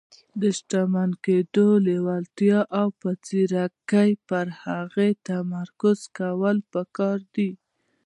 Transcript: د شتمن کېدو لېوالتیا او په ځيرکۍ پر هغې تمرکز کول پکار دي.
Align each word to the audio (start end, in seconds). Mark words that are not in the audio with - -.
د 0.41 0.41
شتمن 0.57 1.09
کېدو 1.25 1.67
لېوالتیا 1.85 2.59
او 2.79 2.87
په 2.99 3.09
ځيرکۍ 3.25 4.11
پر 4.27 4.45
هغې 4.63 5.09
تمرکز 5.27 5.99
کول 6.17 6.57
پکار 6.73 7.17
دي. 7.35 7.51